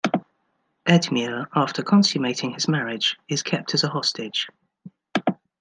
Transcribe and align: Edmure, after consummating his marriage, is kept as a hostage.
Edmure, 0.87 1.45
after 1.53 1.83
consummating 1.83 2.53
his 2.55 2.67
marriage, 2.67 3.19
is 3.29 3.43
kept 3.43 3.75
as 3.75 3.83
a 3.83 3.89
hostage. 3.89 4.47